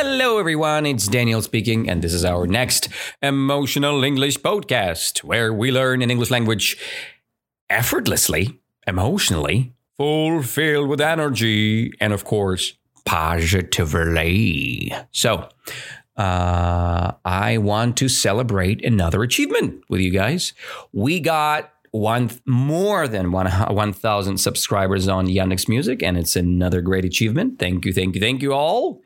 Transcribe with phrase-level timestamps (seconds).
[0.00, 0.86] Hello, everyone.
[0.86, 2.88] It's Daniel speaking, and this is our next
[3.20, 6.78] emotional English podcast where we learn an English language
[7.68, 12.74] effortlessly, emotionally, fulfilled with energy, and of course,
[13.06, 14.94] positively.
[15.10, 15.48] So,
[16.16, 20.52] uh, I want to celebrate another achievement with you guys.
[20.92, 27.04] We got one more than one 1000 subscribers on Yandex Music and it's another great
[27.04, 27.58] achievement.
[27.58, 29.02] Thank you, thank you, thank you all.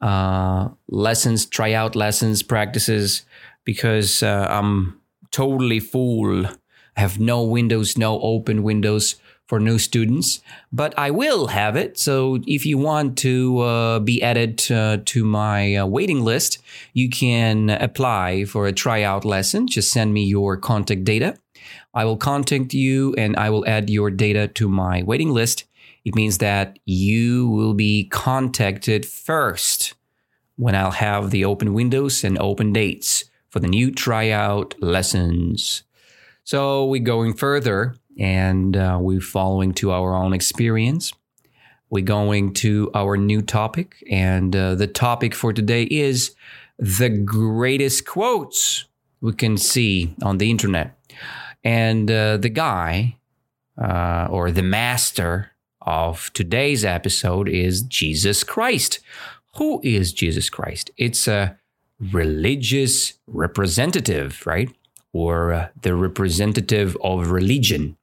[0.00, 3.22] uh, lessons, tryout lessons, practices,
[3.64, 5.00] because uh, I'm
[5.30, 6.46] totally full.
[6.46, 6.50] I
[6.96, 9.14] have no windows, no open windows
[9.46, 10.40] for new students,
[10.72, 11.98] but I will have it.
[11.98, 16.58] So if you want to uh, be added uh, to my uh, waiting list,
[16.92, 19.68] you can apply for a tryout lesson.
[19.68, 21.36] Just send me your contact data.
[21.94, 25.64] I will contact you and I will add your data to my waiting list.
[26.04, 29.94] It means that you will be contacted first
[30.56, 35.82] when I'll have the open windows and open dates for the new tryout lessons.
[36.44, 41.12] So we're going further and uh, we're following to our own experience.
[41.90, 46.34] We're going to our new topic, and uh, the topic for today is
[46.78, 48.86] the greatest quotes
[49.20, 50.98] we can see on the internet.
[51.64, 53.16] And uh, the guy
[53.80, 59.00] uh, or the master of today's episode is Jesus Christ.
[59.56, 60.90] Who is Jesus Christ?
[60.96, 61.58] It's a
[61.98, 64.70] religious representative, right?
[65.12, 67.96] Or uh, the representative of religion.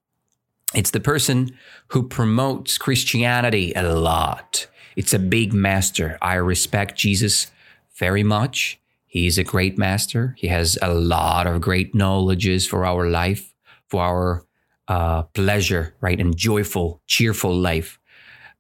[0.74, 1.56] It's the person
[1.90, 4.68] who promotes Christianity a lot.
[4.96, 6.18] It's a big master.
[6.22, 7.52] I respect Jesus
[7.96, 8.80] very much.
[9.06, 10.36] He's a great master.
[10.38, 13.54] He has a lot of great knowledges for our life,
[13.88, 14.46] for our
[14.88, 16.20] uh, pleasure, right?
[16.20, 18.00] And joyful, cheerful life.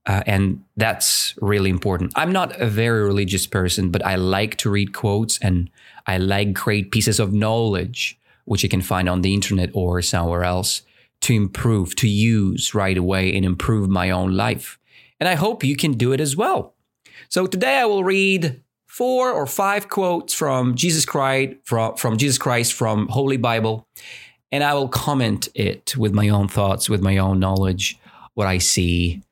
[0.06, 2.13] Uh, and that's really important.
[2.16, 5.69] I'm not a very religious person, but I like to read quotes and
[6.06, 10.44] I like great pieces of knowledge, which you can find on the internet or somewhere
[10.44, 10.84] else
[11.23, 14.79] to improve, to use right away and improve my own life.
[15.19, 16.75] And I hope you can do it as well.
[17.29, 22.38] So today I will read four or five quotes from Jesus Christ from, from Jesus
[22.38, 23.88] Christ from Holy Bible
[24.53, 27.97] and I will comment it with my own thoughts, with my own knowledge,
[28.35, 29.23] what I see.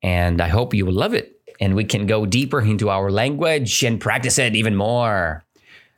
[0.00, 1.40] And I hope you will love it.
[1.60, 5.42] And we can go deeper into our language and practice it even more.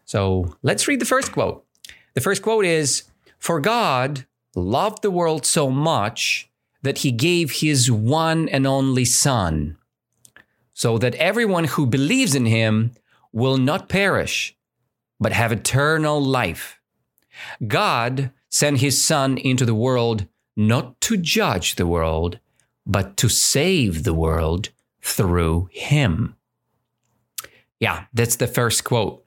[0.06, 1.66] So let's read the first quote.
[2.14, 3.02] The first quote is
[3.38, 4.24] For God
[4.54, 6.50] loved the world so much
[6.82, 9.76] that he gave his one and only Son,
[10.74, 12.92] so that everyone who believes in him
[13.32, 14.56] will not perish,
[15.20, 16.80] but have eternal life.
[17.66, 20.26] God sent his Son into the world
[20.56, 22.38] not to judge the world,
[22.84, 24.70] but to save the world
[25.00, 26.36] through him.
[27.80, 29.21] Yeah, that's the first quote.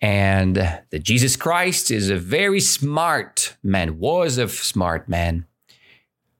[0.00, 0.56] And
[0.90, 5.46] the Jesus Christ is a very smart man, was a smart man.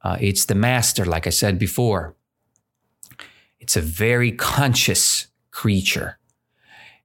[0.02, 2.14] Uh, it's the master, like I said before.
[3.58, 6.18] It's a very conscious creature.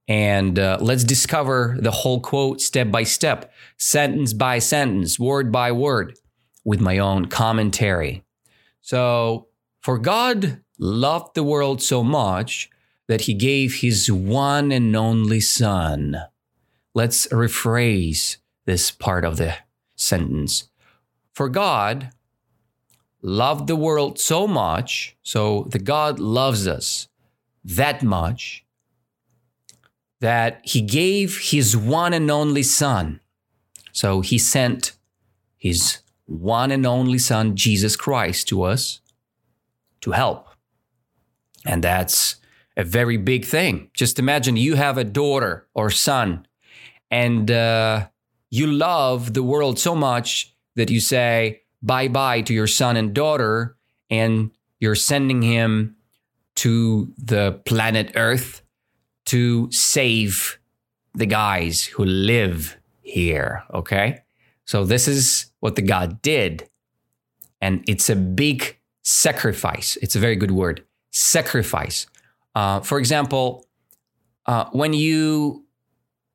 [0.09, 5.71] And uh, let's discover the whole quote step by step, sentence by sentence, word by
[5.71, 6.17] word,
[6.65, 8.25] with my own commentary.
[8.81, 9.47] So,
[9.81, 12.69] for God loved the world so much
[13.07, 16.17] that he gave his one and only Son
[16.93, 19.55] let's rephrase this part of the
[19.95, 20.69] sentence.
[21.33, 22.11] For God
[23.21, 27.07] loved the world so much, so the God loves us
[27.63, 28.65] that much,
[30.19, 33.19] that he gave his one and only Son.
[33.91, 34.93] So he sent
[35.57, 39.01] his one and only Son, Jesus Christ, to us
[40.01, 40.47] to help,
[41.65, 42.37] And that's
[42.77, 43.89] a very big thing.
[43.93, 46.47] Just imagine you have a daughter or son,
[47.11, 48.07] and uh,
[48.49, 53.13] you love the world so much that you say bye bye to your son and
[53.13, 53.75] daughter,
[54.09, 55.95] and you're sending him
[56.55, 58.61] to the planet Earth
[59.25, 60.59] to save
[61.13, 63.63] the guys who live here.
[63.73, 64.21] Okay.
[64.65, 66.69] So this is what the God did.
[67.61, 69.97] And it's a big sacrifice.
[70.01, 72.05] It's a very good word sacrifice.
[72.55, 73.65] Uh, for example,
[74.45, 75.65] uh, when you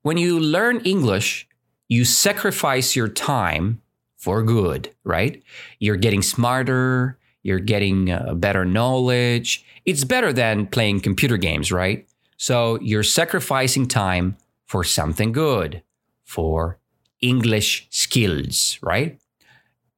[0.05, 1.49] when you learn English,
[1.89, 3.81] you sacrifice your time
[4.19, 5.43] for good, right?
[5.79, 9.65] You're getting smarter, you're getting uh, better knowledge.
[9.87, 12.07] It's better than playing computer games, right?
[12.37, 14.37] So you're sacrificing time
[14.67, 15.83] for something good,
[16.23, 16.79] for
[17.23, 19.19] English skills, right?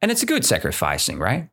[0.01, 1.49] And it's a good sacrificing, right?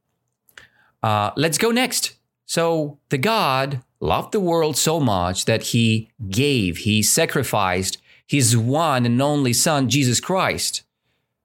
[1.02, 2.14] Uh, let's go next.
[2.46, 7.98] So the God loved the world so much that he gave, he sacrificed
[8.28, 10.84] his one and only Son, Jesus Christ.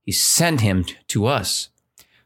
[0.05, 1.69] He sent him to us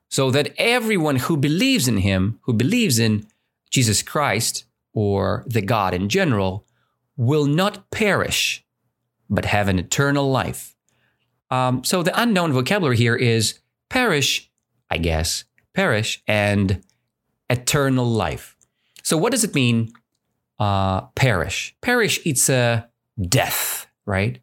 [0.09, 3.27] so that everyone who believes in him, who believes in
[3.71, 6.67] Jesus Christ or the God in general,
[7.17, 8.63] will not perish,
[9.31, 10.77] but have an eternal life.
[11.51, 14.51] Um, so the unknown vocabulary here is perish,
[14.91, 15.45] I guess,
[15.75, 16.83] perish, and
[17.49, 18.55] eternal life.
[19.03, 19.93] So what does it mean,
[20.59, 21.75] uh, perish?
[21.81, 22.87] Perish, it's a
[23.19, 24.42] death, right?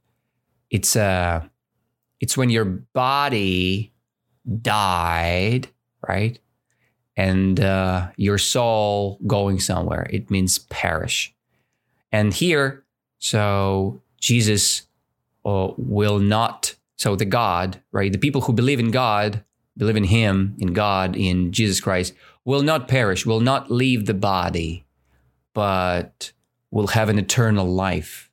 [0.69, 1.49] It's a,
[2.19, 3.93] it's when your body
[4.61, 5.67] died,
[6.07, 6.39] right?
[7.15, 10.07] And uh, your soul going somewhere.
[10.09, 11.33] It means perish.
[12.11, 12.83] And here,
[13.17, 14.87] so Jesus
[15.45, 18.11] uh, will not, so the God, right?
[18.11, 19.43] The people who believe in God,
[19.77, 22.13] believe in Him, in God, in Jesus Christ,
[22.45, 24.85] will not perish, will not leave the body,
[25.53, 26.31] but
[26.71, 28.28] will have an eternal life.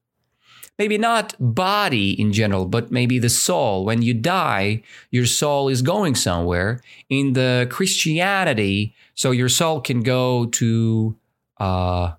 [0.78, 3.84] Maybe not body in general, but maybe the soul.
[3.84, 6.80] When you die, your soul is going somewhere.
[7.08, 11.16] In the Christianity, so your soul can go to
[11.58, 12.14] uh, uh,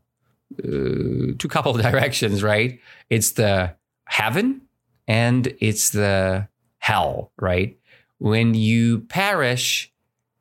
[0.58, 2.80] two couple of directions, right?
[3.10, 3.76] It's the
[4.06, 4.62] heaven
[5.08, 6.48] and it's the
[6.80, 7.78] hell, right?
[8.18, 9.92] When you perish,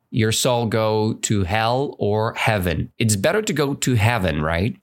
[0.09, 2.91] your soul go to hell or heaven.
[2.97, 4.75] It's better to go to heaven, right?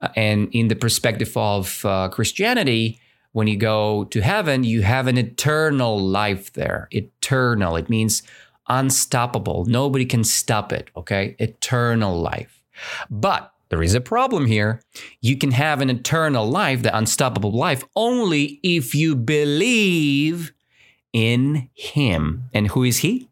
[0.00, 3.00] Uh, and in the perspective of uh, Christianity,
[3.32, 6.88] when you go to heaven, you have an eternal life there.
[6.90, 7.76] Eternal.
[7.76, 8.22] It means
[8.68, 9.64] unstoppable.
[9.66, 10.90] Nobody can stop it.
[10.96, 11.36] Okay.
[11.38, 12.62] Eternal life.
[13.08, 14.82] But there is a problem here.
[15.20, 20.52] You can have an eternal life, the unstoppable life, only if you believe
[21.12, 22.44] in Him.
[22.52, 23.28] And who is He?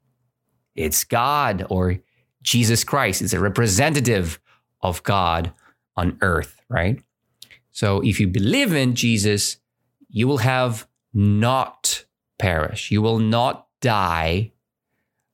[0.76, 1.98] It's God or
[2.40, 3.20] Jesus Christ.
[3.20, 4.38] It's a representative
[4.80, 5.52] of God
[5.96, 7.02] on earth, right?
[7.70, 9.58] So if you believe in Jesus,
[10.08, 12.04] you will have not
[12.38, 12.90] perish.
[12.90, 14.52] You will not die.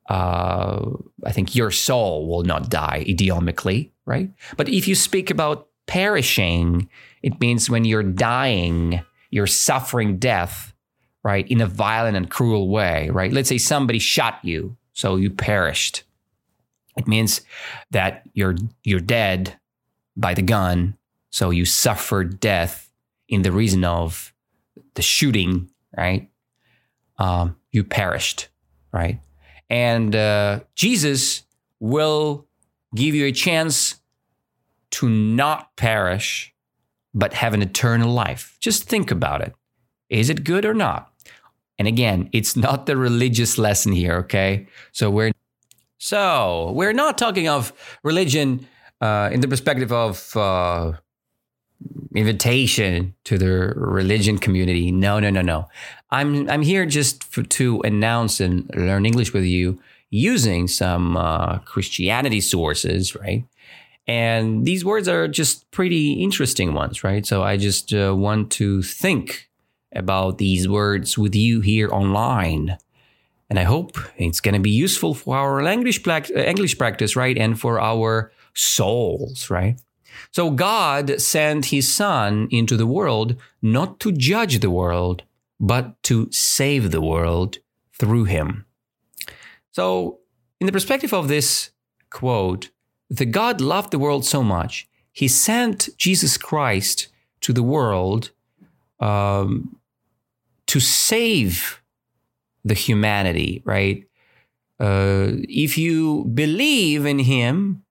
[0.08, 0.90] Uh,
[1.24, 4.30] I think your soul will not die idiomically right?
[4.56, 6.88] But if you speak about perishing,
[7.22, 10.74] it means when you're dying, you're suffering death,
[11.22, 13.32] right, in a violent and cruel way, right?
[13.32, 16.04] Let's say somebody shot you, so you perished.
[16.96, 17.40] It means
[17.90, 19.58] that you're you're dead
[20.16, 20.96] by the gun,
[21.34, 22.92] so you suffered death
[23.28, 24.32] in the reason of
[24.94, 26.30] the shooting, right?
[27.18, 28.46] Um, you perished,
[28.92, 29.20] right?
[29.68, 31.42] And uh, Jesus
[31.80, 32.46] will
[32.94, 33.96] give you a chance
[34.92, 36.54] to not perish,
[37.12, 38.56] but have an eternal life.
[38.60, 39.56] Just think about it.
[40.08, 41.12] Is it good or not?
[41.80, 44.68] And again, it's not the religious lesson here, okay?
[44.92, 45.32] So we're
[45.98, 47.72] so we're not talking of
[48.04, 48.68] religion
[49.00, 50.92] uh, in the perspective of uh,
[52.14, 54.92] invitation to the religion community.
[54.92, 55.68] No, no, no, no.
[56.10, 61.58] I'm I'm here just for, to announce and learn English with you using some uh,
[61.58, 63.44] Christianity sources, right?
[64.06, 67.26] And these words are just pretty interesting ones, right?
[67.26, 69.48] So I just uh, want to think
[69.94, 72.76] about these words with you here online.
[73.48, 77.36] And I hope it's going to be useful for our language, English practice, right?
[77.38, 79.80] And for our souls, right?
[80.30, 85.22] So God sent his son into the world not to judge the world,
[85.60, 87.58] but to save the world
[87.98, 88.66] through him.
[89.72, 90.20] So,
[90.60, 91.70] in the perspective of this
[92.10, 92.70] quote,
[93.10, 97.08] the God loved the world so much, he sent Jesus Christ
[97.40, 98.30] to the world
[99.00, 99.76] um,
[100.66, 101.82] to save
[102.64, 104.04] the humanity, right?
[104.80, 107.83] Uh, if you believe in him,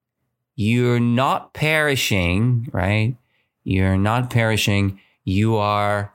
[0.56, 3.16] you're not perishing, right?
[3.64, 5.00] You're not perishing.
[5.24, 6.12] You are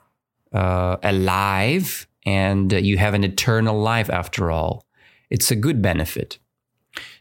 [0.53, 4.85] uh, alive and you have an eternal life after all.
[5.31, 6.39] It's a good benefit.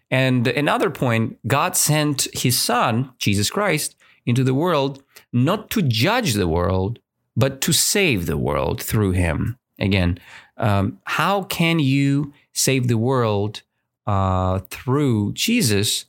[0.09, 3.95] And another point God sent his son, Jesus Christ,
[4.25, 6.99] into the world not to judge the world,
[7.35, 9.57] but to save the world through him.
[9.79, 10.19] Again,
[10.57, 13.61] um, how can you save the world
[14.07, 16.05] uh, through Jesus?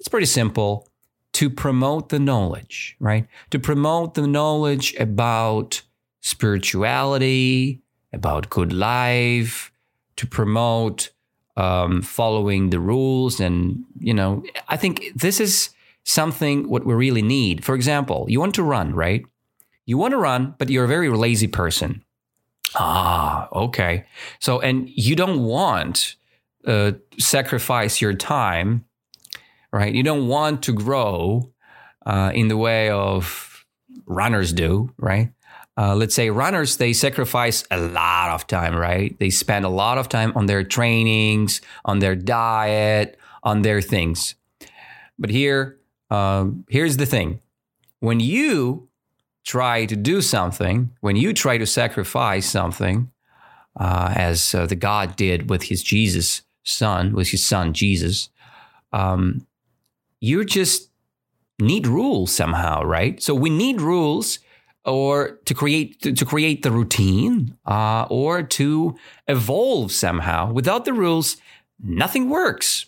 [0.00, 0.88] It's pretty simple
[1.34, 3.28] to promote the knowledge, right?
[3.50, 5.82] To promote the knowledge about
[6.22, 9.70] spirituality, about good life,
[10.16, 11.10] to promote
[11.56, 13.40] um, following the rules.
[13.40, 15.70] And, you know, I think this is
[16.04, 17.64] something what we really need.
[17.64, 19.22] For example, you want to run, right?
[19.84, 22.02] You want to run, but you're a very lazy person.
[22.74, 24.06] Ah, okay.
[24.40, 26.16] So, and you don't want
[26.66, 28.84] uh, sacrifice your time,
[29.72, 29.94] right?
[29.94, 31.52] You don't want to grow
[32.06, 33.64] uh, in the way of
[34.06, 35.32] runners do, right?
[35.76, 39.18] Uh, let's say runners, they sacrifice a lot of time, right?
[39.18, 44.34] They spend a lot of time on their trainings, on their diet, on their things.
[45.18, 45.78] But here,
[46.10, 47.40] um, here's the thing
[48.00, 48.88] when you
[49.44, 53.10] try to do something, when you try to sacrifice something,
[53.78, 58.28] uh, as uh, the God did with his Jesus son, with his son Jesus,
[58.92, 59.46] um,
[60.20, 60.90] you just
[61.58, 63.22] need rules somehow, right?
[63.22, 64.38] So we need rules
[64.84, 68.96] or to create to, to create the routine uh, or to
[69.28, 70.52] evolve somehow.
[70.52, 71.36] Without the rules
[71.82, 72.86] nothing works.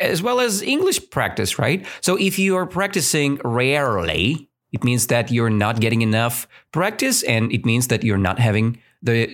[0.00, 1.86] As well as english practice right?
[2.00, 7.52] So if you are practicing rarely it means that you're not getting enough practice and
[7.52, 9.28] it means that you're not having the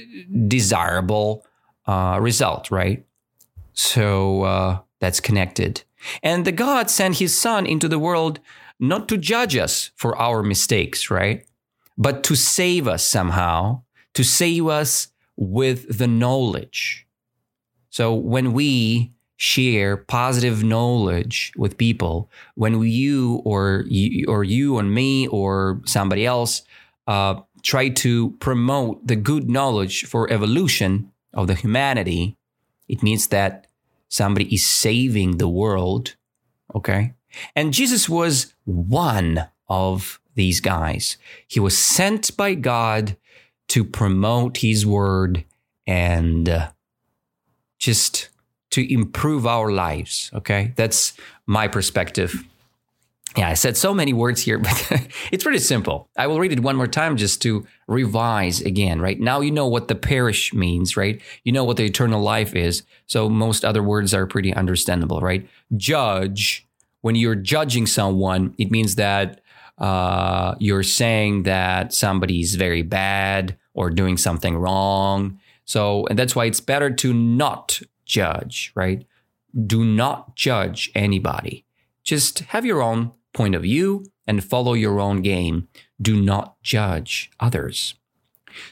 [0.48, 1.46] desirable
[1.86, 3.06] uh, result right?
[3.72, 5.84] So uh, that's connected
[6.22, 8.40] and the god sent his son into the world
[8.80, 11.44] not to judge us for our mistakes, right?
[11.96, 13.82] But to save us somehow,
[14.14, 17.06] to save us with the knowledge.
[17.90, 24.92] So when we share positive knowledge with people, when you or you, or you and
[24.92, 26.62] me or somebody else
[27.06, 32.36] uh, try to promote the good knowledge for evolution of the humanity,
[32.88, 33.67] it means that
[34.08, 36.16] somebody is saving the world.
[36.74, 37.14] Okay.
[37.54, 41.16] And Jesus was one of these guys.
[41.46, 43.16] He was sent by God
[43.68, 45.44] to promote his word
[45.86, 46.70] and uh,
[47.78, 48.30] just
[48.70, 50.30] to improve our lives.
[50.34, 50.72] Okay.
[50.76, 51.14] That's
[51.46, 52.44] my perspective.
[53.36, 56.08] Yeah, I said so many words here, but it's pretty simple.
[56.16, 59.20] I will read it one more time just to revise again, right?
[59.20, 61.20] Now you know what the perish means, right?
[61.44, 62.82] You know what the eternal life is.
[63.06, 65.48] So most other words are pretty understandable, right?
[65.76, 66.68] Judge
[67.00, 69.40] when you're judging someone, it means that
[69.78, 75.38] uh, you're saying that somebody's very bad or doing something wrong.
[75.64, 79.06] So, and that's why it's better to not judge, right?
[79.66, 81.64] Do not judge anybody.
[82.02, 85.68] Just have your own point of view and follow your own game.
[86.00, 87.94] Do not judge others.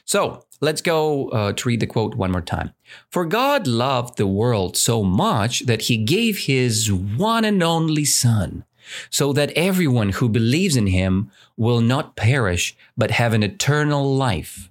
[0.04, 2.72] So, Let's go uh, to read the quote one more time.
[3.10, 8.64] For God loved the world so much that he gave his one and only Son,
[9.10, 14.70] so that everyone who believes in him will not perish, but have an eternal life.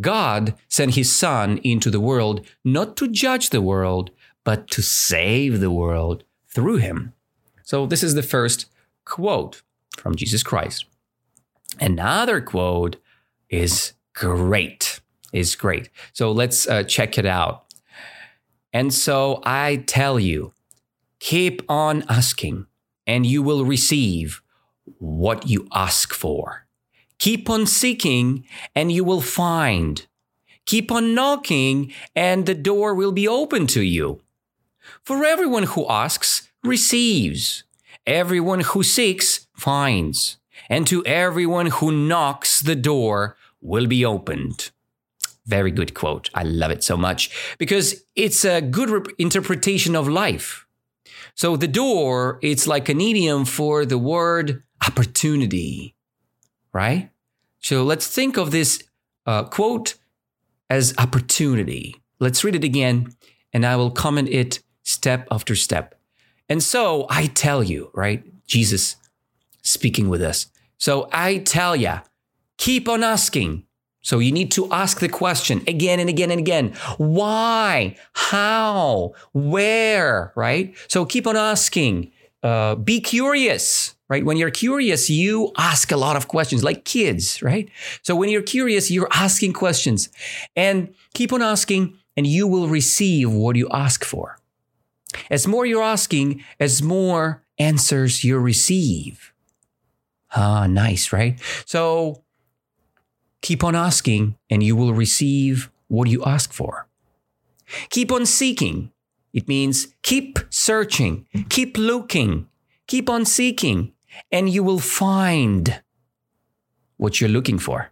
[0.00, 4.10] God sent his Son into the world not to judge the world,
[4.44, 7.12] but to save the world through him.
[7.62, 8.64] So, this is the first
[9.08, 9.62] quote
[9.98, 10.84] from Jesus Christ.
[11.80, 12.96] Another quote
[13.48, 15.00] is great
[15.32, 15.90] is great.
[16.12, 17.64] So let's uh, check it out.
[18.72, 20.52] And so I tell you,
[21.20, 22.66] keep on asking,
[23.06, 24.42] and you will receive
[24.98, 26.66] what you ask for.
[27.18, 30.06] Keep on seeking, and you will find.
[30.66, 34.20] Keep on knocking, and the door will be open to you.
[35.02, 37.64] For everyone who asks receives,
[38.08, 40.38] everyone who seeks finds,
[40.68, 44.70] and to everyone who knocks, the door will be opened.
[45.46, 46.28] Very good quote.
[46.34, 50.66] I love it so much because it's a good rep- interpretation of life.
[51.34, 55.94] So the door, it's like an idiom for the word opportunity,
[56.72, 57.10] right?
[57.60, 58.82] So let's think of this
[59.26, 59.94] uh, quote
[60.68, 61.96] as opportunity.
[62.18, 63.14] Let's read it again
[63.52, 65.97] and I will comment it step after step.
[66.48, 68.24] And so I tell you, right?
[68.46, 68.96] Jesus
[69.62, 70.46] speaking with us.
[70.78, 72.00] So I tell you,
[72.56, 73.64] keep on asking
[74.00, 76.72] so you need to ask the question again and again and again.
[76.96, 77.96] Why?
[78.14, 79.12] How?
[79.34, 80.32] Where?
[80.36, 80.74] Right?
[80.86, 82.12] So keep on asking.
[82.42, 84.24] uh, be curious, right?
[84.24, 87.68] When you're curious, you ask a lot of questions, like kids, right?
[88.02, 90.08] So when you're curious, you're asking questions
[90.54, 94.37] and keep on asking, and you will receive what you ask for.
[95.30, 99.32] As more you're asking, as more answers you receive.
[100.36, 101.40] Ah, nice, right?
[101.64, 102.22] So
[103.40, 106.86] keep on asking, and you will receive what you ask for.
[107.90, 108.92] Keep on seeking.
[109.32, 112.48] It means keep searching, keep looking,
[112.86, 113.92] keep on seeking,
[114.32, 115.82] and you will find
[116.96, 117.90] what you're looking for.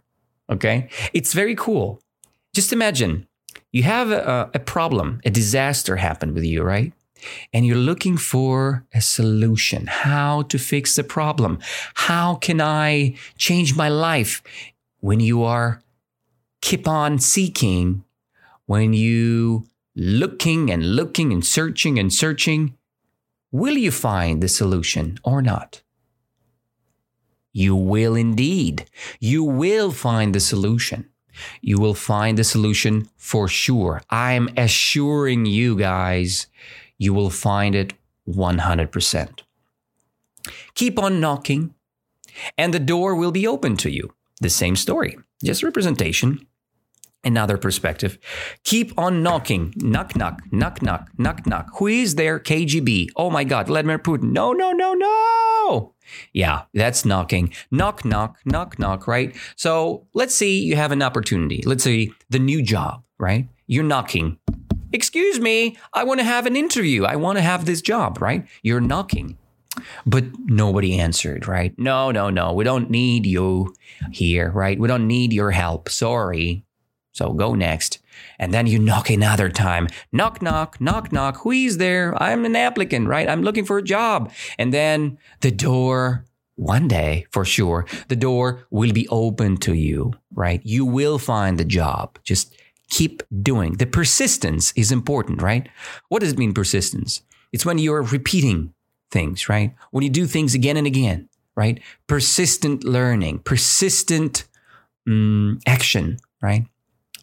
[0.49, 0.89] Okay?
[1.13, 2.01] It's very cool.
[2.53, 3.27] Just imagine
[3.71, 6.93] you have a, a problem, a disaster happened with you, right?
[7.53, 11.59] And you're looking for a solution, how to fix the problem.
[11.93, 14.41] How can I change my life?
[14.99, 15.81] When you are
[16.61, 18.03] keep on seeking,
[18.65, 22.75] when you looking and looking and searching and searching,
[23.51, 25.81] will you find the solution or not?
[27.53, 28.85] You will indeed.
[29.19, 31.09] You will find the solution.
[31.61, 34.01] You will find the solution for sure.
[34.09, 36.47] I'm assuring you guys,
[36.97, 37.93] you will find it
[38.27, 39.39] 100%.
[40.75, 41.73] Keep on knocking,
[42.57, 44.13] and the door will be open to you.
[44.39, 46.45] The same story, just representation,
[47.23, 48.17] another perspective.
[48.63, 49.73] Keep on knocking.
[49.77, 51.69] Knock, knock, knock, knock, knock, knock.
[51.77, 52.39] Who is there?
[52.39, 53.09] KGB.
[53.15, 54.31] Oh my God, Vladimir Putin.
[54.31, 55.93] No, no, no, no.
[56.33, 57.53] Yeah, that's knocking.
[57.71, 59.35] Knock, knock, knock, knock, right?
[59.55, 61.61] So let's see you have an opportunity.
[61.65, 63.47] Let's say the new job, right?
[63.67, 64.37] You're knocking.
[64.97, 67.03] Excuse me, I want to have an interview.
[67.03, 68.47] I want to have this job, right?
[68.63, 69.37] You're knocking.
[70.07, 71.77] But nobody answered, right?
[71.77, 72.51] No, no, no.
[72.51, 73.75] We don't need you
[74.11, 74.79] here, right?
[74.79, 75.87] We don't need your help.
[75.89, 76.65] Sorry.
[77.11, 77.99] So go next.
[78.39, 79.87] And then you knock another time.
[80.11, 81.37] Knock, knock, knock, knock.
[81.43, 82.19] Who is there?
[82.19, 83.29] I'm an applicant, right?
[83.29, 84.31] I'm looking for a job.
[84.57, 90.13] And then the door, one day for sure, the door will be open to you,
[90.33, 90.59] right?
[90.63, 92.17] You will find the job.
[92.23, 92.55] Just
[92.89, 93.73] keep doing.
[93.73, 95.69] The persistence is important, right?
[96.09, 97.21] What does it mean, persistence?
[97.51, 98.73] It's when you're repeating
[99.11, 99.73] things, right?
[99.91, 101.81] When you do things again and again, right?
[102.07, 104.45] Persistent learning, persistent
[105.07, 106.65] um, action, right?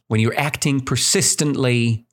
[0.09, 2.07] when you're acting persistently,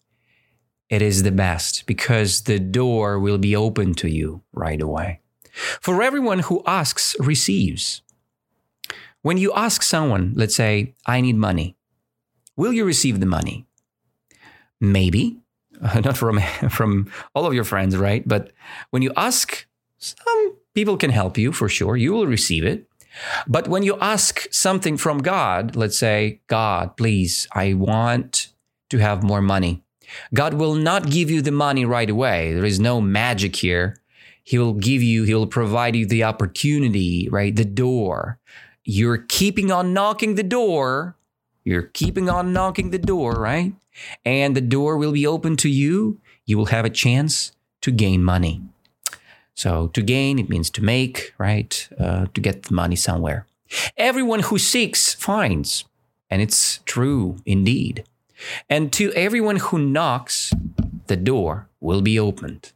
[0.90, 5.20] it is the best because the door will be open to you right away.
[5.54, 8.02] For everyone who asks, receives.
[9.22, 11.76] When you ask someone, let's say, I need money,
[12.56, 13.66] will you receive the money?
[14.80, 15.38] Maybe,
[15.82, 18.28] uh, not from, from all of your friends, right?
[18.28, 18.52] But
[18.90, 19.66] when you ask,
[19.98, 21.96] some people can help you for sure.
[21.98, 22.88] You will receive it.
[23.48, 28.48] But when you ask something from God, let's say, God, please, I want
[28.90, 29.84] to have more money.
[30.34, 32.54] God will not give you the money right away.
[32.54, 33.98] There is no magic here.
[34.44, 37.56] He will give you, He will provide you the opportunity, right?
[37.56, 38.40] The door.
[38.84, 41.16] You're keeping on knocking the door.
[41.64, 43.74] You're keeping on knocking the door, right?
[44.26, 46.20] And the door will be open to you.
[46.46, 48.62] You will have a chance to gain money.
[49.54, 51.88] So to gain, it means to make, right?
[52.00, 53.46] Uh, to get the money somewhere.
[53.98, 55.86] Everyone who seeks finds.
[56.30, 58.06] And it's true indeed.
[58.70, 60.54] And to everyone who knocks,
[61.08, 62.72] the door will be opened.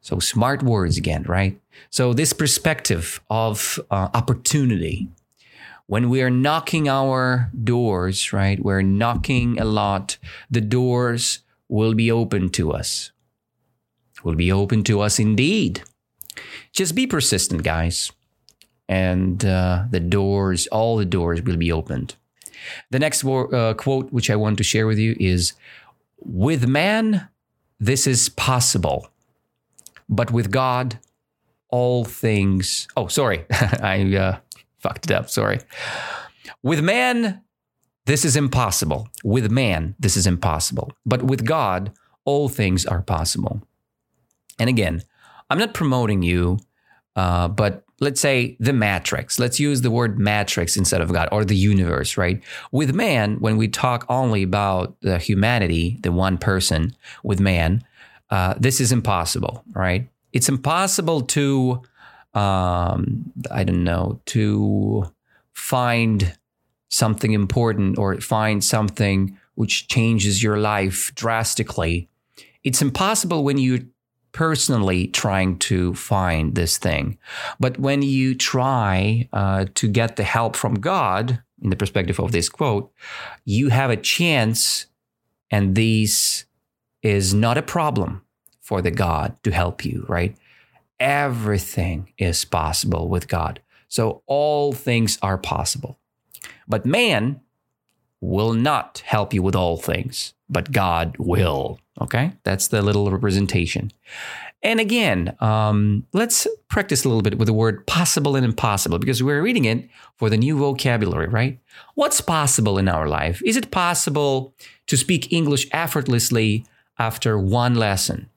[0.00, 1.60] So smart words again, right?
[1.90, 5.08] So this perspective of uh, opportunity,
[5.88, 8.62] when we are knocking our doors, right?
[8.62, 10.18] We're knocking a lot.
[10.50, 13.10] The doors will be open to us.
[14.22, 15.82] Will be open to us indeed.
[16.72, 18.12] Just be persistent, guys.
[18.86, 22.16] And uh, the doors, all the doors will be opened.
[22.90, 25.54] The next uh, quote, which I want to share with you, is
[26.18, 27.28] With man,
[27.80, 29.08] this is possible,
[30.06, 30.98] but with God,
[31.70, 32.88] all things.
[32.94, 33.46] Oh, sorry.
[33.50, 34.38] I uh,
[34.78, 35.30] fucked it up.
[35.30, 35.58] Sorry.
[36.62, 37.42] With man,
[38.06, 39.08] this is impossible.
[39.22, 40.92] With man, this is impossible.
[41.04, 41.92] But with God,
[42.24, 43.62] all things are possible.
[44.58, 45.02] And again,
[45.50, 46.58] I'm not promoting you,
[47.16, 49.38] uh, but let's say the matrix.
[49.38, 52.42] Let's use the word matrix instead of God or the universe, right?
[52.70, 57.84] With man, when we talk only about the humanity, the one person with man,
[58.30, 60.08] uh, this is impossible, right?
[60.32, 61.82] It's impossible to,
[62.38, 65.12] um, I don't know, to
[65.52, 66.36] find
[66.88, 72.08] something important or find something which changes your life drastically.
[72.62, 73.86] It's impossible when you're
[74.30, 77.18] personally trying to find this thing.
[77.58, 82.30] But when you try uh, to get the help from God, in the perspective of
[82.30, 82.92] this quote,
[83.44, 84.86] you have a chance,
[85.50, 86.44] and this
[87.02, 88.22] is not a problem
[88.60, 90.36] for the God to help you, right?
[91.00, 93.60] Everything is possible with God.
[93.88, 95.98] So all things are possible.
[96.66, 97.40] But man
[98.20, 101.78] will not help you with all things, but God will.
[102.00, 102.32] Okay?
[102.42, 103.92] That's the little representation.
[104.62, 109.22] And again, um, let's practice a little bit with the word possible and impossible because
[109.22, 111.60] we're reading it for the new vocabulary, right?
[111.94, 113.40] What's possible in our life?
[113.44, 114.52] Is it possible
[114.88, 116.66] to speak English effortlessly
[116.98, 118.28] after one lesson?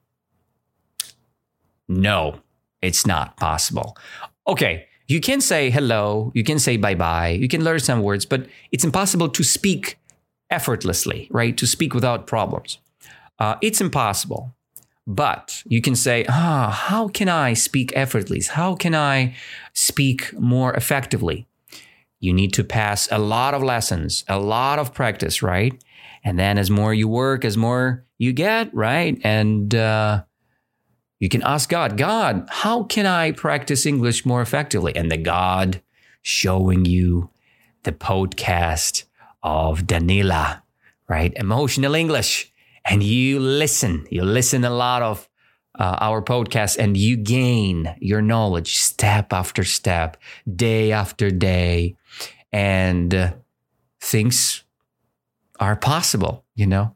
[1.88, 2.40] No,
[2.82, 3.98] it's not possible.
[4.48, 8.26] Okay, you can say hello, you can say bye bye, you can learn some words,
[8.26, 9.98] but it's impossible to speak
[10.50, 11.58] effortlessly, right?
[11.58, 12.78] To speak without problems.
[13.40, 14.54] Uh, it's impossible.
[15.08, 18.54] But you can say, ah, how can I speak effortlessly?
[18.54, 19.36] How can I
[19.74, 21.48] speak more effectively?
[22.20, 25.74] You need to pass a lot of lessons, a lot of practice, right?
[26.24, 29.20] And then as more you work, as more you get, right?
[29.24, 30.24] And uh,
[31.22, 34.96] you can ask God, God, how can I practice English more effectively?
[34.96, 35.84] And the God
[36.24, 37.30] showing you
[37.84, 39.04] the podcast
[39.44, 40.64] of Danila,
[41.08, 41.32] right?
[41.36, 42.52] Emotional English.
[42.86, 45.30] And you listen, you listen a lot of
[45.78, 50.18] uh, our podcast and you gain your knowledge step after step,
[50.56, 51.96] day after day.
[52.52, 53.34] And uh,
[54.00, 54.64] things
[55.60, 56.96] are possible, you know?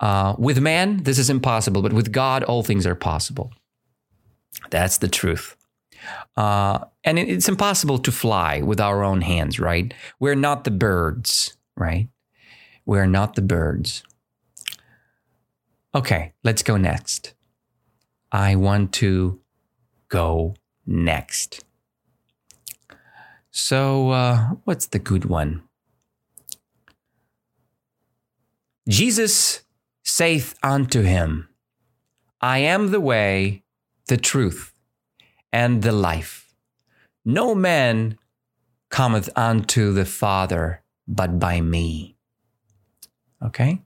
[0.00, 3.52] Uh, with man, this is impossible, but with God, all things are possible.
[4.70, 5.56] That's the truth.
[6.36, 9.92] Uh, and it's impossible to fly with our own hands, right?
[10.20, 12.08] We're not the birds, right?
[12.86, 14.02] We're not the birds.
[15.94, 17.34] Okay, let's go next.
[18.30, 19.40] I want to
[20.08, 20.54] go
[20.86, 21.64] next.
[23.50, 25.62] So, uh, what's the good one?
[28.88, 29.62] Jesus
[30.04, 31.48] saith unto him,
[32.40, 33.64] I am the way,
[34.08, 34.74] the truth,
[35.52, 36.54] and the life.
[37.24, 38.18] No man
[38.90, 42.16] cometh unto the Father but by me.
[43.42, 43.82] Okay?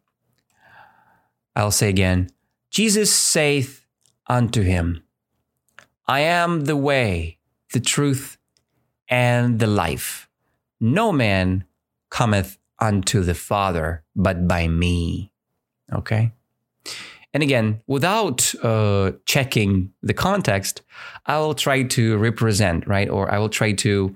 [1.54, 2.30] I'll say again
[2.70, 3.84] Jesus saith
[4.26, 5.02] unto him,
[6.06, 7.38] I am the way,
[7.72, 8.38] the truth,
[9.08, 10.28] and the life.
[10.80, 11.64] No man
[12.10, 15.32] cometh unto the Father but by me.
[15.92, 16.32] Okay?
[17.34, 20.82] And again, without uh, checking the context,
[21.26, 23.08] I will try to represent, right?
[23.08, 24.14] Or I will try to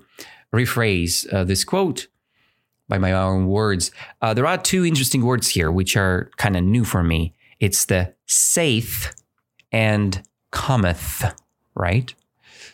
[0.53, 2.07] rephrase uh, this quote
[2.87, 3.91] by my own words.
[4.21, 7.33] Uh, there are two interesting words here, which are kind of new for me.
[7.59, 9.15] It's the saith
[9.71, 11.25] and cometh,
[11.75, 12.13] right?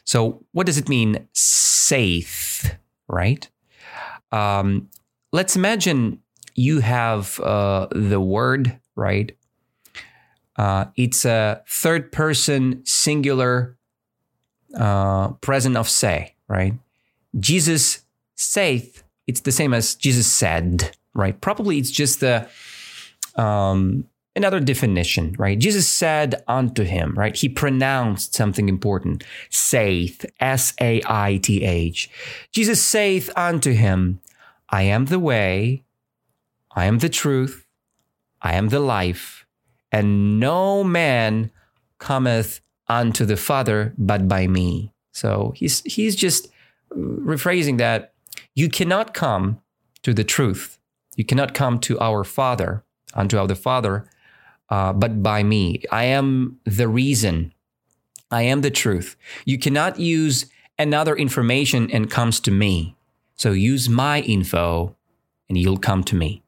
[0.04, 2.76] So, what does it mean, saith,
[3.08, 3.50] right?
[4.32, 4.90] Um,
[5.32, 6.20] let's imagine
[6.56, 9.36] you have uh, the word, right?
[10.56, 13.78] Uh, it's a third person singular
[14.78, 16.74] uh, present of say, right?
[17.40, 18.02] Jesus
[18.36, 21.40] saith, it's the same as Jesus said, right?
[21.42, 22.48] Probably it's just the
[23.36, 25.58] um, another definition, right?
[25.58, 27.36] Jesus said unto him, right?
[27.36, 29.24] He pronounced something important.
[29.50, 32.10] Saith, S A I T H.
[32.52, 34.20] Jesus saith unto him,
[34.70, 35.84] I am the way,
[36.76, 37.66] I am the truth,
[38.42, 39.43] I am the life
[39.94, 41.52] and no man
[42.00, 44.92] cometh unto the Father but by me.
[45.14, 46.50] So he's he's just
[46.92, 48.14] rephrasing that
[48.56, 49.62] you cannot come
[50.02, 50.80] to the truth.
[51.16, 54.06] You cannot come to our Father, unto our Father,
[54.70, 55.84] uh, but by me.
[55.92, 57.54] I am the reason.
[58.32, 59.16] I am the truth.
[59.46, 60.48] You cannot use
[60.80, 62.96] another information and comes to me.
[63.36, 64.96] So use my info
[65.48, 66.42] and you'll come to me.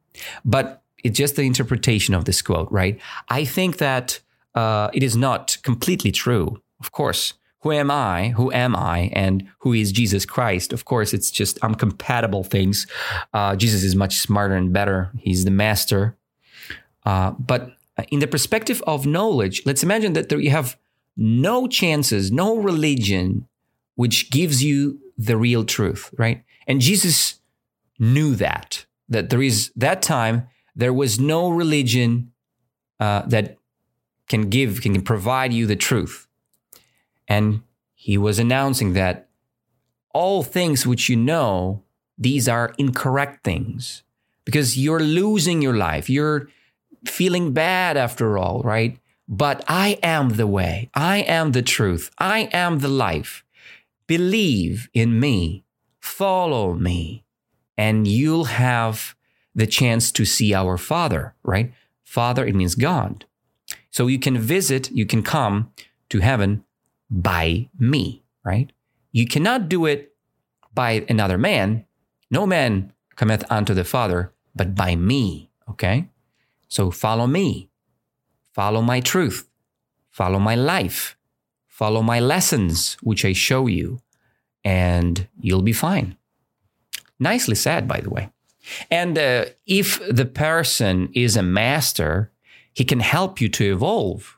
[0.44, 3.00] But it's just the interpretation of this quote, right?
[3.30, 4.20] I think that
[4.56, 6.60] uh, it is not completely true.
[6.80, 8.30] Of course, who am I?
[8.30, 9.12] Who am I?
[9.14, 10.74] And who is Jesus Christ?
[10.74, 12.88] Of course, it's just uncompatible things.
[13.36, 15.12] Uh, Jesus is much smarter and better.
[15.20, 16.18] He's the master.
[17.06, 17.74] Uh, but
[18.10, 20.76] in the perspective of knowledge, let's imagine that there you have
[21.16, 23.48] no chances, no religion
[23.94, 26.44] which gives you the real truth, right?
[26.66, 27.36] And Jesus
[28.00, 32.32] knew that, that there is that time there was no religion
[33.00, 33.58] uh, that
[34.28, 36.28] can give, can provide you the truth.
[37.28, 37.62] And
[37.94, 39.30] he was announcing that
[40.14, 41.84] all things which you know,
[42.18, 44.04] these are incorrect things
[44.46, 46.10] because you're losing your life.
[46.10, 46.48] You're
[47.06, 48.98] feeling bad after all, right?
[49.28, 50.90] But I am the way.
[50.94, 52.12] I am the truth.
[52.20, 53.44] I am the life.
[54.08, 55.64] Believe in me.
[56.00, 57.26] Follow me.
[57.78, 59.16] And you'll have
[59.56, 61.74] the chance to see our Father, right?
[62.04, 63.26] Father, it means God.
[63.90, 65.72] So you can visit, you can come
[66.10, 66.66] to heaven
[67.10, 68.72] by me, right?
[69.12, 70.14] You cannot do it
[70.74, 71.86] by another man.
[72.30, 76.10] No man cometh unto the Father but by me, okay?
[76.68, 77.70] So follow me,
[78.54, 79.48] follow my truth,
[80.10, 81.18] follow my life,
[81.68, 84.00] follow my lessons, which I show you,
[84.64, 86.18] and you'll be fine.
[87.20, 88.30] Nicely said, by the way.
[88.90, 92.32] And uh, if the person is a master,
[92.74, 94.38] he can help you to evolve.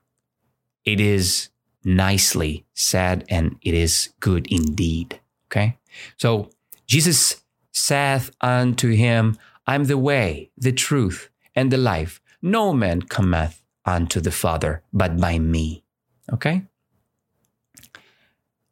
[0.86, 1.50] It is
[1.84, 5.20] nicely said and it is good indeed.
[5.48, 5.78] Okay.
[6.18, 6.50] So
[6.86, 12.22] Jesus saith unto him, I'm the way, the truth, and the life.
[12.42, 15.84] No man cometh unto the Father but by me.
[16.32, 16.64] Okay?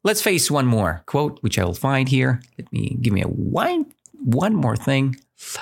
[0.03, 2.41] Let's face one more quote, which I will find here.
[2.57, 5.15] Let me give me a one, one more thing.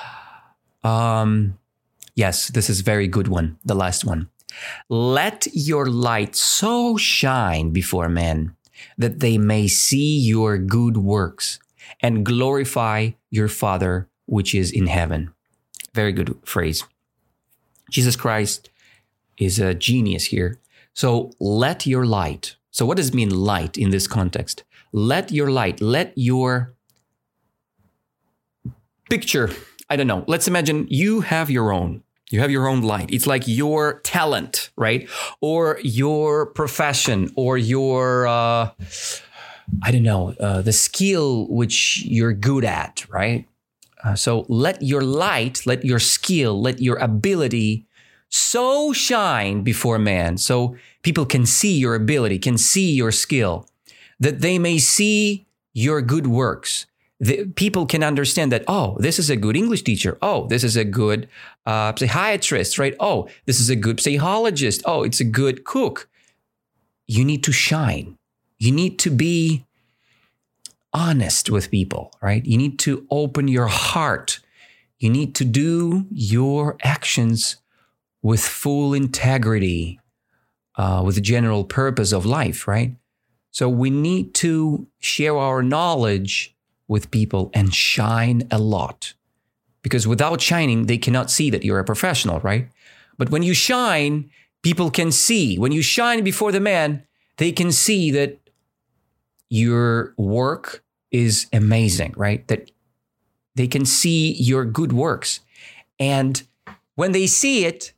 [0.85, 1.57] Um,
[2.13, 3.57] yes, this is very good one.
[3.63, 4.27] The last one.
[4.89, 8.57] Let your light so shine before men
[8.97, 11.57] that they may see your good works
[12.01, 15.33] and glorify your Father which is in heaven.
[15.93, 16.83] Very good phrase.
[17.89, 18.69] Jesus Christ
[19.37, 20.59] is a genius here.
[20.93, 22.55] So let your light.
[22.71, 24.63] So, what does mean, light, in this context?
[24.91, 26.73] Let your light, let your
[29.09, 29.49] picture,
[29.89, 32.03] I don't know, let's imagine you have your own.
[32.31, 33.11] You have your own light.
[33.11, 35.07] It's like your talent, right?
[35.39, 38.71] Or your profession, or your, uh,
[39.83, 43.47] I don't know, uh, the skill which you're good at, right?
[44.03, 47.85] Uh, so let your light, let your skill, let your ability
[48.29, 53.67] so shine before man so people can see your ability, can see your skill,
[54.19, 56.87] that they may see your good works.
[57.23, 60.17] The, people can understand that, oh, this is a good English teacher.
[60.21, 61.29] Oh, this is a good
[61.65, 62.95] uh, psychiatrist, right?
[62.99, 64.81] Oh, this is a good psychologist.
[64.83, 66.09] Oh, it's a good cook.
[67.07, 68.17] You need to shine.
[68.59, 69.63] You need to be
[70.91, 72.45] honest with people, right?
[72.45, 74.41] You need to open your heart.
[74.99, 77.55] You need to do your actions
[78.21, 80.01] with full integrity,
[80.75, 82.97] uh, with the general purpose of life, right?
[83.51, 86.52] So we need to share our knowledge
[86.93, 89.15] with people and shine a lot.
[89.81, 92.69] Because without shining, they cannot see that you're a professional, right?
[93.17, 94.29] But when you shine,
[94.61, 95.57] people can see.
[95.57, 97.01] When you shine before the man,
[97.37, 98.39] they can see that
[99.49, 102.47] your work is amazing, right?
[102.47, 102.69] That
[103.55, 105.39] they can see your good works.
[105.99, 106.43] And
[106.93, 107.91] when they see it,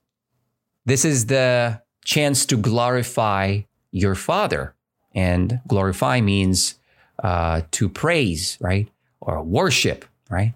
[0.85, 4.73] this is the chance to glorify your Father.
[5.13, 6.75] And glorify means
[7.23, 8.87] uh, to praise, right?
[9.21, 10.53] Or worship, right?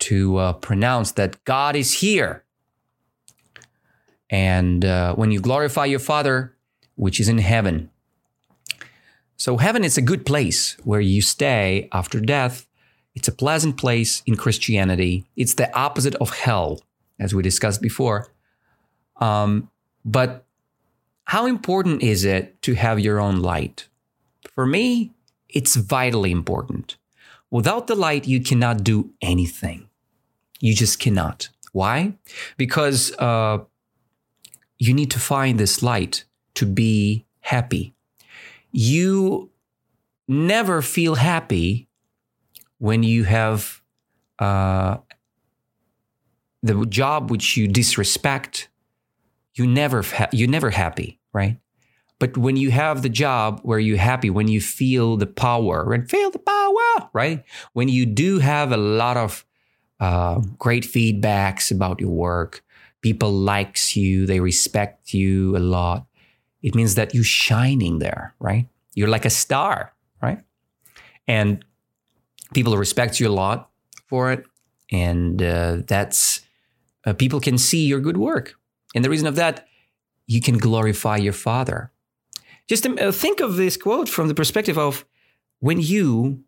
[0.00, 2.44] To uh, pronounce that God is here.
[4.30, 6.54] And uh, when you glorify your Father,
[6.96, 7.90] which is in heaven,
[9.36, 12.66] so, heaven is a good place where you stay after death.
[13.14, 15.26] It's a pleasant place in Christianity.
[15.36, 16.80] It's the opposite of hell,
[17.18, 18.28] as we discussed before.
[19.20, 19.70] Um,
[20.04, 20.46] but
[21.24, 23.88] how important is it to have your own light?
[24.54, 25.12] For me,
[25.54, 26.96] it's vitally important.
[27.50, 29.88] Without the light, you cannot do anything.
[30.60, 31.48] You just cannot.
[31.72, 32.14] Why?
[32.56, 33.58] Because uh,
[34.78, 37.94] you need to find this light to be happy
[38.74, 39.50] you
[40.26, 41.88] never feel happy
[42.78, 43.80] when you have
[44.40, 44.96] uh,
[46.60, 48.68] the job which you disrespect.
[49.54, 51.58] You never ha- you never happy, right?
[52.18, 56.08] But when you have the job where you're happy, when you feel the power and
[56.08, 57.44] feel the power, right?
[57.72, 59.44] When you do have a lot of
[60.00, 62.62] uh, great feedbacks about your work,
[63.02, 66.06] people likes you, they respect you a lot
[66.64, 68.66] it means that you're shining there, right?
[68.94, 70.40] You're like a star, right?
[71.28, 71.62] And
[72.54, 73.68] people respect you a lot
[74.06, 74.46] for it.
[74.90, 76.40] And uh, that's,
[77.04, 78.54] uh, people can see your good work.
[78.94, 79.68] And the reason of that,
[80.26, 81.92] you can glorify your Father.
[82.68, 85.04] Just um, uh, think of this quote from the perspective of
[85.60, 86.44] when you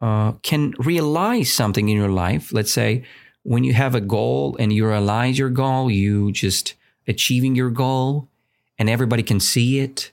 [0.00, 2.52] uh, can realize something in your life.
[2.52, 3.04] Let's say
[3.42, 6.74] when you have a goal and you realize your goal, you just
[7.06, 8.28] achieving your goal,
[8.78, 10.10] and everybody can see it.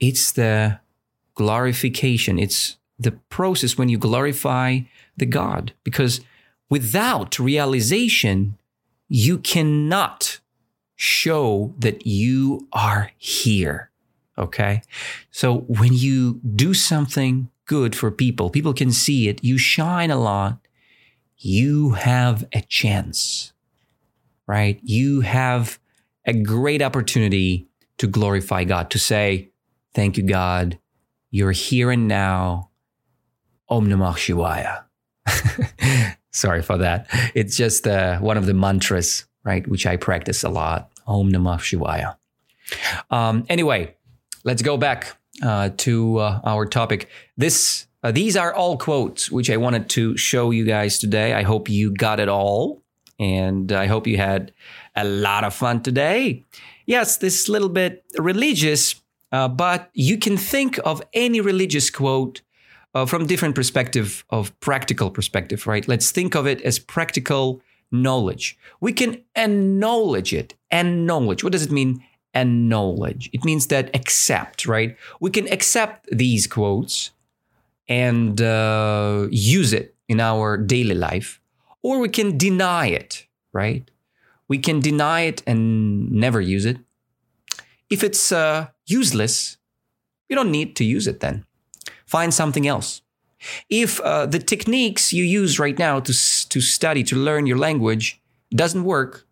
[0.00, 0.80] It's the
[1.34, 2.38] glorification.
[2.38, 4.80] It's the process when you glorify
[5.16, 5.72] the God.
[5.84, 6.20] Because
[6.70, 8.58] without realization,
[9.08, 10.40] you cannot
[10.96, 13.90] show that you are here.
[14.38, 14.82] Okay.
[15.30, 20.18] So when you do something good for people, people can see it, you shine a
[20.18, 20.58] lot,
[21.38, 23.52] you have a chance,
[24.46, 24.78] right?
[24.82, 25.78] You have
[26.26, 27.68] a great opportunity
[27.98, 29.50] to glorify God, to say,
[29.94, 30.78] Thank you, God.
[31.30, 32.68] You're here and now.
[33.70, 34.84] Om Namah Shivaya.
[36.32, 37.06] Sorry for that.
[37.34, 40.90] It's just uh, one of the mantras, right, which I practice a lot.
[41.06, 42.16] Om Namah Shivaya.
[43.10, 43.96] Um, anyway,
[44.46, 47.10] let's go back uh, to uh, our topic.
[47.36, 51.34] This uh, these are all quotes which I wanted to show you guys today.
[51.34, 52.82] I hope you got it all,
[53.18, 54.52] and I hope you had
[54.94, 56.44] a lot of fun today.
[56.86, 58.94] Yes, this is a little bit religious,
[59.32, 62.42] uh, but you can think of any religious quote
[62.94, 65.86] uh, from different perspective of practical perspective, right?
[65.88, 68.56] Let's think of it as practical knowledge.
[68.80, 70.54] We can acknowledge it.
[70.70, 71.42] Acknowledge.
[71.42, 72.02] What does it mean?
[72.36, 73.30] Acknowledge.
[73.32, 74.96] It means that accept, right?
[75.20, 77.10] We can accept these quotes
[77.88, 81.40] and uh, use it in our daily life,
[81.82, 83.90] or we can deny it, right?
[84.48, 86.78] We can deny it and never use it.
[87.88, 89.56] If it's uh, useless,
[90.28, 91.46] you don't need to use it then.
[92.04, 93.02] Find something else.
[93.68, 96.12] If uh, the techniques you use right now to,
[96.48, 98.20] to study, to learn your language
[98.50, 99.26] doesn't work,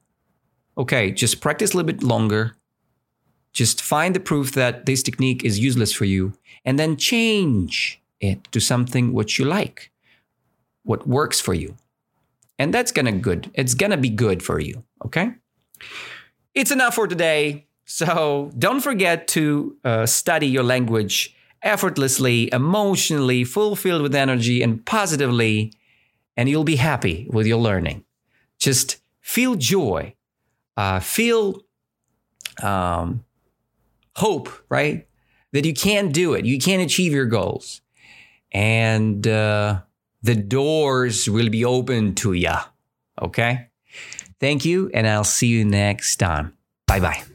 [0.76, 2.56] okay, just practice a little bit longer.
[3.54, 8.44] Just find the proof that this technique is useless for you and then change it
[8.52, 9.90] to something what you like,
[10.82, 11.76] what works for you.
[12.58, 13.50] And that's gonna good.
[13.54, 14.84] It's gonna be good for you.
[15.04, 15.32] Okay.
[16.54, 17.66] It's enough for today.
[17.84, 25.72] So don't forget to uh, study your language effortlessly, emotionally, fulfilled with energy, and positively,
[26.36, 28.04] and you'll be happy with your learning.
[28.58, 30.14] Just feel joy,
[30.76, 31.62] uh, feel
[32.62, 33.24] um,
[34.16, 35.06] hope, right?
[35.52, 37.80] That you can do it, you can achieve your goals
[38.54, 39.80] and uh,
[40.22, 42.54] the doors will be open to you.
[43.20, 43.68] Okay?
[44.40, 46.56] Thank you, and I'll see you next time.
[46.86, 47.33] Bye bye.